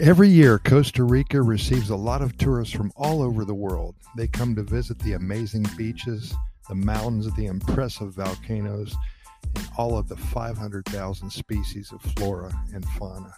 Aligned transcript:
Every 0.00 0.30
year, 0.30 0.58
Costa 0.58 1.04
Rica 1.04 1.42
receives 1.42 1.90
a 1.90 1.96
lot 1.96 2.22
of 2.22 2.38
tourists 2.38 2.74
from 2.74 2.92
all 2.96 3.20
over 3.20 3.44
the 3.44 3.54
world. 3.54 3.94
They 4.16 4.26
come 4.26 4.54
to 4.54 4.62
visit 4.62 4.98
the 4.98 5.12
amazing 5.12 5.66
beaches, 5.76 6.34
the 6.66 6.74
mountains, 6.74 7.30
the 7.34 7.44
impressive 7.44 8.14
volcanoes, 8.14 8.96
and 9.54 9.68
all 9.76 9.98
of 9.98 10.08
the 10.08 10.16
500,000 10.16 11.30
species 11.30 11.92
of 11.92 12.00
flora 12.14 12.50
and 12.72 12.82
fauna. 12.90 13.34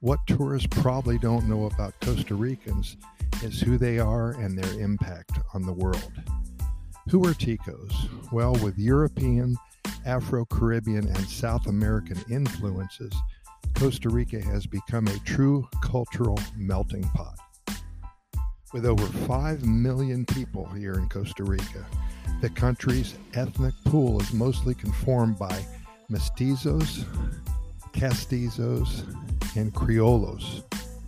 What 0.00 0.18
tourists 0.26 0.66
probably 0.68 1.18
don't 1.18 1.48
know 1.48 1.66
about 1.66 1.94
Costa 2.00 2.34
Ricans 2.34 2.96
is 3.44 3.60
who 3.60 3.78
they 3.78 4.00
are 4.00 4.32
and 4.32 4.58
their 4.58 4.80
impact 4.80 5.38
on 5.54 5.62
the 5.62 5.72
world. 5.72 6.12
Who 7.10 7.24
are 7.26 7.34
Ticos? 7.34 8.32
Well, 8.32 8.54
with 8.54 8.76
European, 8.76 9.56
Afro 10.04 10.46
Caribbean, 10.46 11.06
and 11.06 11.28
South 11.28 11.68
American 11.68 12.20
influences, 12.28 13.12
Costa 13.76 14.08
Rica 14.08 14.40
has 14.40 14.66
become 14.66 15.06
a 15.06 15.18
true 15.18 15.68
cultural 15.82 16.38
melting 16.56 17.02
pot. 17.10 17.38
With 18.72 18.86
over 18.86 19.04
5 19.04 19.66
million 19.66 20.24
people 20.24 20.64
here 20.64 20.94
in 20.94 21.10
Costa 21.10 21.44
Rica, 21.44 21.84
the 22.40 22.48
country's 22.48 23.16
ethnic 23.34 23.74
pool 23.84 24.18
is 24.18 24.32
mostly 24.32 24.74
conformed 24.74 25.38
by 25.38 25.62
mestizos, 26.10 27.04
castizos, 27.92 29.04
and 29.56 29.74
criollos, 29.74 30.62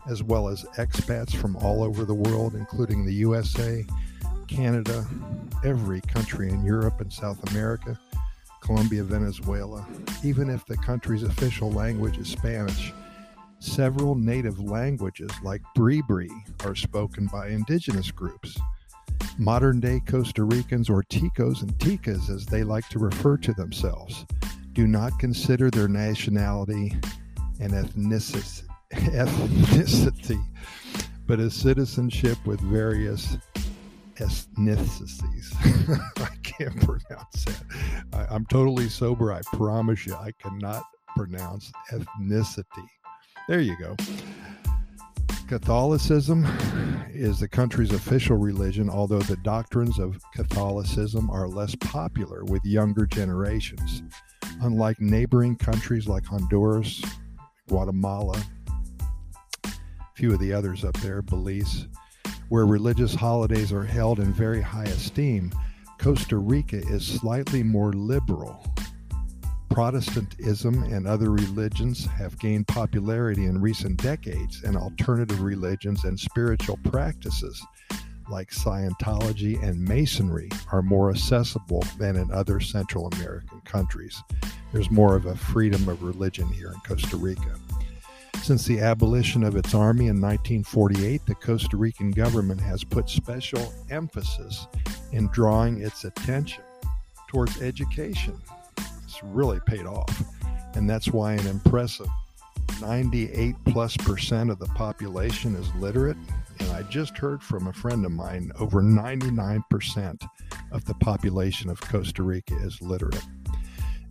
as 0.07 0.23
well 0.23 0.47
as 0.47 0.65
expats 0.77 1.35
from 1.35 1.57
all 1.57 1.83
over 1.83 2.05
the 2.05 2.13
world, 2.15 2.55
including 2.55 3.07
the 3.07 3.15
USA, 3.15 3.83
Canada, 4.47 5.07
every 5.65 6.03
country 6.03 6.51
in 6.51 6.63
Europe 6.67 7.01
and 7.01 7.11
South 7.11 7.43
America, 7.51 7.99
Colombia, 8.61 9.03
Venezuela, 9.05 9.87
even 10.25 10.51
if 10.51 10.65
the 10.67 10.77
country's 10.77 11.23
official 11.23 11.71
language 11.71 12.19
is 12.19 12.29
Spanish. 12.29 12.93
Several 13.61 14.15
native 14.15 14.61
languages, 14.61 15.31
like 15.43 15.63
Bribri, 15.77 16.31
are 16.65 16.75
spoken 16.75 17.27
by 17.27 17.49
indigenous 17.49 18.11
groups. 18.11 18.59
Modern 19.37 19.81
day 19.81 20.01
Costa 20.07 20.45
Ricans, 20.45 20.89
or 20.89 21.03
Ticos 21.05 21.63
and 21.63 21.77
Ticas 21.79 22.31
as 22.31 22.47
they 22.47 22.65
like 22.65 22.89
to 22.91 22.99
refer 22.99 23.37
to 23.39 23.53
themselves, 23.53 24.25
do 24.73 24.87
not 24.87 25.19
consider 25.19 25.71
their 25.71 25.89
nationality 25.89 26.97
and 27.61 27.73
ethnicity, 27.73 28.63
ethnicity 28.93 30.45
but 31.29 31.39
a 31.39 31.51
citizenship 31.51 32.39
with 32.47 32.59
various 32.63 33.37
ethnicities. 34.19 35.55
I 36.21 36.35
can't 36.43 36.77
pronounce 36.81 37.45
that. 37.45 37.63
I, 38.13 38.35
am 38.35 38.47
totally 38.47 38.89
sober. 38.89 39.33
I 39.33 39.41
promise 39.53 40.07
you, 40.07 40.15
I 40.15 40.33
cannot 40.41 40.83
pronounce 41.17 41.71
ethnicity. 41.93 42.87
There 43.49 43.61
you 43.61 43.77
go. 43.79 43.97
Catholicism 45.49 46.47
is 47.11 47.41
the 47.41 47.49
country's 47.49 47.93
official 47.93 48.37
religion, 48.37 48.91
although 48.91 49.21
the 49.21 49.37
doctrines 49.37 49.99
of 49.99 50.21
Catholicism 50.35 51.31
are 51.31 51.49
less 51.49 51.75
popular 51.77 52.45
with 52.45 52.63
younger 52.65 53.07
generations. 53.07 54.03
Unlike 54.61 55.01
neighboring 55.01 55.57
countries 55.57 56.07
like 56.07 56.27
Honduras, 56.27 57.03
Guatemala, 57.69 58.43
a 59.65 59.71
few 60.17 60.33
of 60.33 60.41
the 60.41 60.53
others 60.53 60.85
up 60.85 60.99
there, 60.99 61.23
Belize, 61.23 61.87
where 62.49 62.67
religious 62.67 63.15
holidays 63.15 63.73
are 63.73 63.85
held 63.85 64.21
in 64.21 64.33
very 64.33 64.61
high 64.61 64.85
esteem, 64.85 65.53
Costa 65.99 66.37
Rica 66.37 66.77
is 66.77 67.07
slightly 67.07 67.63
more 67.63 67.93
liberal. 67.93 68.65
Protestantism 69.69 70.83
and 70.85 71.07
other 71.07 71.31
religions 71.31 72.07
have 72.07 72.39
gained 72.39 72.67
popularity 72.67 73.45
in 73.45 73.61
recent 73.61 74.03
decades, 74.03 74.63
and 74.65 74.77
alternative 74.77 75.43
religions 75.43 76.05
and 76.05 76.19
spiritual 76.19 76.79
practices 76.85 77.63
like 78.31 78.51
Scientology 78.51 79.63
and 79.63 79.81
Masonry 79.81 80.51
are 80.73 80.83
more 80.83 81.11
accessible 81.11 81.85
than 81.99 82.17
in 82.17 82.31
other 82.31 82.61
Central 82.61 83.09
American 83.09 83.61
countries. 83.63 84.23
There's 84.73 84.91
more 84.91 85.17
of 85.17 85.27
a 85.27 85.37
freedom 85.37 85.89
of 85.89 86.03
religion 86.03 86.49
here 86.49 86.73
in 86.73 86.81
Costa 86.81 87.17
Rica. 87.17 87.59
Since 88.43 88.65
the 88.65 88.81
abolition 88.81 89.45
of 89.45 89.57
its 89.57 89.75
army 89.75 90.07
in 90.07 90.21
1948, 90.21 91.27
the 91.27 91.35
Costa 91.35 91.77
Rican 91.77 92.11
government 92.11 92.61
has 92.61 92.83
put 92.83 93.11
special 93.11 93.75
emphasis 93.91 94.67
in 95.13 95.29
drawing 95.29 95.83
its 95.83 96.05
attention 96.05 96.65
towards 97.29 97.61
education. 97.61 98.41
It's 99.05 99.23
really 99.23 99.61
paid 99.67 99.85
off. 99.85 100.23
And 100.75 100.89
that's 100.89 101.09
why 101.09 101.35
an 101.35 101.47
impressive 101.47 102.09
98 102.81 103.57
plus 103.67 103.97
percent 103.97 104.51
of 104.51 104.59
the 104.59 104.67
population 104.67 105.55
is 105.55 105.73
literate. 105.75 106.17
And 106.61 106.71
I 106.71 106.83
just 106.85 107.17
heard 107.19 107.43
from 107.43 107.67
a 107.67 107.73
friend 107.73 108.05
of 108.05 108.13
mine 108.13 108.53
over 108.59 108.83
99% 108.83 110.29
of 110.73 110.85
the 110.85 110.95
population 110.95 111.71
of 111.71 111.81
Costa 111.81 112.23
Rica 112.23 112.57
is 112.63 112.81
literate. 112.81 113.25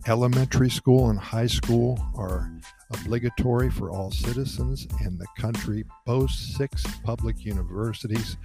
Elementary 0.06 0.70
school 0.70 1.10
and 1.10 1.18
high 1.18 1.46
school 1.46 1.98
are 2.14 2.50
obligatory 2.90 3.70
for 3.70 3.90
all 3.90 4.10
citizens, 4.10 4.86
and 5.00 5.18
the 5.18 5.26
country 5.36 5.84
boasts 6.06 6.56
six 6.56 6.84
public 7.04 7.44
universities 7.44 8.36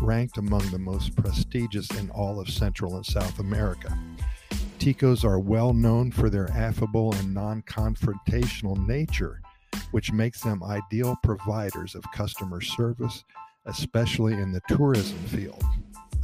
ranked 0.00 0.38
among 0.38 0.68
the 0.70 0.78
most 0.78 1.14
prestigious 1.14 1.88
in 1.98 2.10
all 2.10 2.40
of 2.40 2.48
Central 2.48 2.96
and 2.96 3.06
South 3.06 3.38
America. 3.38 3.96
Ticos 4.78 5.24
are 5.24 5.38
well 5.38 5.72
known 5.72 6.10
for 6.10 6.28
their 6.28 6.50
affable 6.50 7.14
and 7.14 7.32
non 7.32 7.62
confrontational 7.62 8.84
nature, 8.86 9.40
which 9.92 10.12
makes 10.12 10.40
them 10.40 10.64
ideal 10.64 11.16
providers 11.22 11.94
of 11.94 12.10
customer 12.12 12.60
service, 12.60 13.22
especially 13.66 14.32
in 14.32 14.50
the 14.50 14.62
tourism 14.66 15.18
field. 15.28 15.62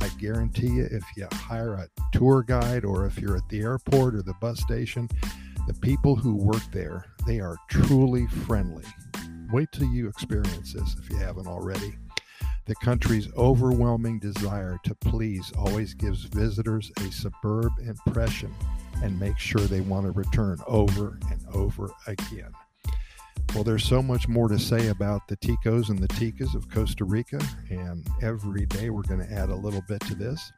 I 0.09 0.21
guarantee 0.21 0.69
you, 0.69 0.89
if 0.91 1.05
you 1.17 1.29
hire 1.33 1.75
a 1.75 1.89
tour 2.13 2.43
guide 2.43 2.87
or 2.87 3.05
if 3.05 3.19
you're 3.19 3.37
at 3.37 3.47
the 3.51 3.61
airport 3.61 4.15
or 4.15 4.23
the 4.23 4.35
bus 4.41 4.59
station, 4.59 5.07
the 5.67 5.75
people 5.75 6.17
who 6.17 6.35
work 6.35 6.63
there, 6.73 7.05
they 7.27 7.41
are 7.41 7.59
truly 7.69 8.27
friendly. 8.27 8.85
Wait 9.53 9.71
till 9.71 9.89
you 9.89 10.09
experience 10.09 10.73
this 10.73 10.97
if 10.99 11.11
you 11.11 11.17
haven't 11.17 11.47
already. 11.47 11.95
The 12.65 12.75
country's 12.77 13.29
overwhelming 13.37 14.19
desire 14.19 14.79
to 14.85 14.95
please 14.95 15.53
always 15.59 15.93
gives 15.93 16.25
visitors 16.25 16.91
a 16.99 17.13
superb 17.13 17.73
impression 17.81 18.55
and 19.03 19.21
makes 19.21 19.43
sure 19.43 19.61
they 19.61 19.83
want 19.83 20.07
to 20.07 20.13
return 20.13 20.59
over 20.67 21.19
and 21.31 21.41
over 21.53 21.91
again. 22.07 22.53
Well, 23.55 23.65
there's 23.65 23.85
so 23.85 24.03
much 24.03 24.29
more 24.29 24.49
to 24.49 24.59
say 24.59 24.89
about 24.89 25.27
the 25.27 25.37
Ticos 25.39 25.89
and 25.89 25.99
the 25.99 26.09
Ticas 26.09 26.55
of 26.55 26.71
Costa 26.71 27.05
Rica, 27.05 27.41
and 27.71 28.07
every 28.23 28.67
day 28.67 28.91
we're 28.91 29.03
going 29.03 29.27
to 29.27 29.33
add 29.33 29.49
a 29.49 29.55
little 29.55 29.83
bit 29.89 30.01
to 30.03 30.15
this. 30.15 30.53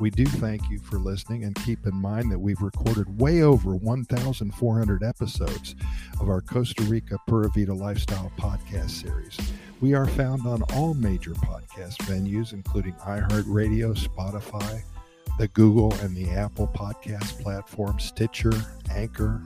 We 0.00 0.10
do 0.10 0.24
thank 0.24 0.68
you 0.68 0.78
for 0.78 0.98
listening 0.98 1.44
and 1.44 1.54
keep 1.54 1.86
in 1.86 1.94
mind 1.94 2.32
that 2.32 2.38
we've 2.38 2.60
recorded 2.60 3.20
way 3.20 3.42
over 3.42 3.76
1,400 3.76 5.02
episodes 5.04 5.76
of 6.20 6.28
our 6.28 6.40
Costa 6.40 6.82
Rica 6.84 7.16
Pura 7.28 7.48
Vida 7.50 7.74
Lifestyle 7.74 8.32
podcast 8.38 8.90
series. 8.90 9.38
We 9.80 9.94
are 9.94 10.06
found 10.06 10.46
on 10.46 10.62
all 10.74 10.94
major 10.94 11.32
podcast 11.32 11.98
venues, 11.98 12.52
including 12.52 12.94
iHeartRadio, 12.94 13.96
Spotify, 13.96 14.82
the 15.38 15.48
Google 15.48 15.94
and 16.00 16.16
the 16.16 16.30
Apple 16.30 16.68
podcast 16.74 17.40
platform, 17.40 17.98
Stitcher, 18.00 18.52
Anchor, 18.90 19.42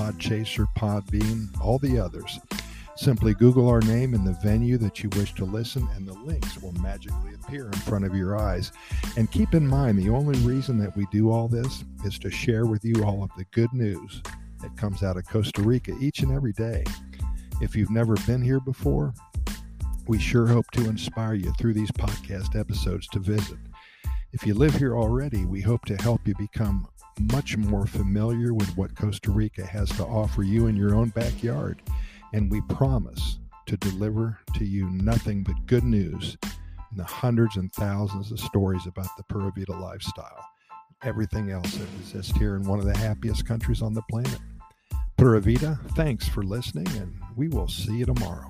Podchaser, 0.00 0.66
Podbean, 0.78 1.48
all 1.60 1.78
the 1.78 1.98
others. 1.98 2.40
Simply 2.96 3.34
Google 3.34 3.68
our 3.68 3.82
name 3.82 4.14
and 4.14 4.26
the 4.26 4.32
venue 4.42 4.78
that 4.78 5.02
you 5.02 5.10
wish 5.10 5.34
to 5.34 5.44
listen, 5.44 5.86
and 5.94 6.08
the 6.08 6.14
links 6.14 6.56
will 6.62 6.72
magically 6.80 7.34
appear 7.34 7.66
in 7.66 7.72
front 7.80 8.06
of 8.06 8.14
your 8.14 8.38
eyes. 8.38 8.72
And 9.18 9.30
keep 9.30 9.52
in 9.52 9.66
mind, 9.66 9.98
the 9.98 10.08
only 10.08 10.38
reason 10.40 10.78
that 10.78 10.96
we 10.96 11.04
do 11.12 11.30
all 11.30 11.48
this 11.48 11.84
is 12.02 12.18
to 12.20 12.30
share 12.30 12.64
with 12.64 12.82
you 12.82 13.04
all 13.04 13.22
of 13.22 13.30
the 13.36 13.44
good 13.50 13.70
news 13.74 14.22
that 14.62 14.74
comes 14.74 15.02
out 15.02 15.18
of 15.18 15.28
Costa 15.28 15.60
Rica 15.60 15.94
each 16.00 16.20
and 16.20 16.32
every 16.32 16.54
day. 16.54 16.82
If 17.60 17.76
you've 17.76 17.90
never 17.90 18.14
been 18.26 18.40
here 18.40 18.60
before, 18.60 19.12
we 20.06 20.18
sure 20.18 20.46
hope 20.46 20.70
to 20.72 20.88
inspire 20.88 21.34
you 21.34 21.52
through 21.58 21.74
these 21.74 21.90
podcast 21.90 22.58
episodes 22.58 23.06
to 23.08 23.18
visit. 23.18 23.58
If 24.32 24.46
you 24.46 24.54
live 24.54 24.74
here 24.74 24.96
already, 24.96 25.44
we 25.44 25.60
hope 25.60 25.84
to 25.84 25.96
help 25.96 26.26
you 26.26 26.34
become 26.38 26.88
much 27.18 27.56
more 27.56 27.86
familiar 27.86 28.54
with 28.54 28.76
what 28.76 28.94
Costa 28.94 29.30
Rica 29.30 29.64
has 29.64 29.88
to 29.90 30.04
offer 30.04 30.42
you 30.42 30.66
in 30.66 30.76
your 30.76 30.94
own 30.94 31.10
backyard 31.10 31.82
and 32.32 32.50
we 32.50 32.60
promise 32.62 33.38
to 33.66 33.76
deliver 33.76 34.38
to 34.54 34.64
you 34.64 34.88
nothing 34.90 35.42
but 35.42 35.54
good 35.66 35.84
news 35.84 36.36
and 36.90 36.98
the 36.98 37.04
hundreds 37.04 37.56
and 37.56 37.72
thousands 37.72 38.32
of 38.32 38.40
stories 38.40 38.86
about 38.86 39.08
the 39.16 39.22
Pura 39.24 39.52
Vida 39.56 39.72
lifestyle, 39.72 40.44
everything 41.02 41.50
else 41.50 41.72
that 41.74 41.88
exists 42.00 42.36
here 42.36 42.56
in 42.56 42.64
one 42.64 42.78
of 42.78 42.84
the 42.84 42.96
happiest 42.96 43.46
countries 43.46 43.82
on 43.82 43.94
the 43.94 44.02
planet. 44.10 44.38
Pura 45.16 45.40
Vida, 45.40 45.78
thanks 45.94 46.26
for 46.26 46.42
listening, 46.42 46.88
and 46.96 47.14
we 47.36 47.48
will 47.48 47.68
see 47.68 47.98
you 47.98 48.06
tomorrow. 48.06 48.49